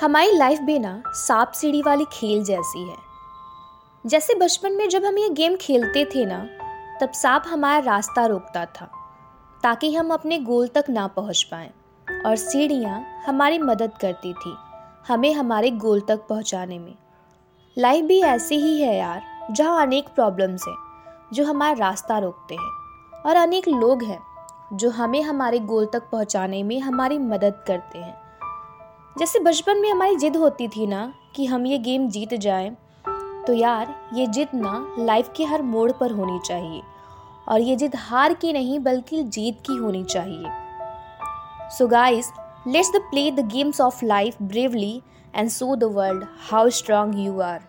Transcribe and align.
हमारी 0.00 0.32
लाइफ 0.32 0.60
भी 0.60 0.78
ना 0.78 1.02
सांप 1.06 1.52
सीढ़ी 1.52 1.82
वाली 1.82 2.04
खेल 2.12 2.44
जैसी 2.44 2.88
है। 2.88 2.96
जैसे 4.06 4.34
बचपन 4.34 4.72
में 4.72 4.88
जब 4.88 5.04
हम 5.04 5.18
ये 5.18 5.28
गेम 5.28 5.56
खेलते 5.56 6.04
थे 6.04 6.24
ना, 6.26 6.38
तब 7.00 7.12
सांप 7.12 7.44
हमारा 7.46 7.78
रास्ता 7.78 8.26
रोकता 8.26 8.64
था, 8.64 8.90
ताकि 9.62 9.94
हम 9.94 10.10
अपने 10.10 10.38
गोल 10.38 10.68
तक 10.68 10.84
ना 10.88 11.06
पहुँच 11.06 11.42
पाएँ, 11.42 11.70
और 12.26 12.36
सीढ़ियाँ 12.36 13.00
हमारी 13.26 13.58
मदद 13.58 13.92
करती 14.00 14.32
थी, 14.32 14.56
हमें 15.08 15.32
हमारे 15.34 15.70
गोल 15.70 16.00
तक 16.00 16.26
पहुँचाने 16.28 16.78
में। 16.78 16.94
लाइफ 17.78 18.04
भी 18.04 18.20
ऐसी 18.20 18.56
ही 18.56 18.80
है 18.82 18.96
यार, 18.96 19.22
जहाँ 19.50 19.82
अनेक 19.82 20.08
प्रॉब्लम्स 20.08 20.68
हैं, 20.68 20.76
जो 21.32 21.44
हमारा 21.44 21.74
रास्ता 21.78 22.18
रोकते 22.18 22.54
हैं, 22.54 22.70
और 23.26 23.36
अनेक 23.36 23.68
लोग 23.68 24.02
हैं, 24.02 24.20
जो 24.72 24.90
हमें 24.90 25.22
हमारे 25.22 25.58
गोल 25.58 25.86
तक 25.86 26.02
पहुँचाने 26.12 26.62
में 26.62 26.80
हमारी 26.80 27.18
मदद 27.18 27.64
करते 27.66 27.98
हैं। 27.98 28.13
जैसे 29.18 29.38
बचपन 29.38 29.78
में 29.78 29.90
हमारी 29.90 30.16
जिद 30.16 30.36
होती 30.36 30.68
थी 30.68 30.86
ना 30.86 31.12
कि 31.36 31.46
हम 31.46 31.66
ये 31.66 31.78
गेम 31.78 32.08
जीत 32.08 32.34
जाएँ 32.34 32.70
तो 33.46 33.52
यार, 33.52 33.94
ये 34.14 34.26
जिद 34.26 34.48
ना 34.54 34.94
लाइफ 34.98 35.30
के 35.36 35.44
हर 35.44 35.62
मोड़ 35.62 35.92
पर 35.92 36.10
होनी 36.10 36.38
चाहिए। 36.44 36.82
और 37.48 37.60
ये 37.60 37.76
जिद 37.76 37.96
हार 37.96 38.34
की 38.34 38.52
नहीं, 38.52 38.78
बल्कि 38.78 39.22
जीत 39.22 39.58
की 39.60 39.76
होनी 39.76 40.04
चाहिए। 40.04 40.50
So 41.70 41.86
guys 41.86 42.32
let's 42.66 42.90
the 42.90 42.96
play 42.96 43.30
the 43.30 43.46
games 43.48 43.80
of 43.80 44.04
life 44.04 44.42
bravely 44.42 45.02
and 45.34 45.48
show 45.48 45.76
the 45.76 45.84
world 45.84 46.24
how 46.50 46.68
strong 46.70 47.26
you 47.26 47.40
are 47.40 47.60